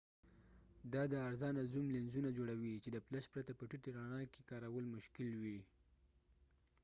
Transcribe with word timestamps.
دا 0.93 1.03
د 1.11 1.13
ارزانه 1.27 1.61
زوم 1.71 1.85
لینزونه 1.95 2.29
جوړوي 2.37 2.73
چې 2.83 2.89
د 2.91 2.97
فلش 3.05 3.25
پرته 3.33 3.51
په 3.55 3.63
ټیټې 3.69 3.91
رڼا 3.97 4.21
کې 4.33 4.41
کارول 4.51 4.85
مشکل 4.95 5.29
وي 5.41 5.59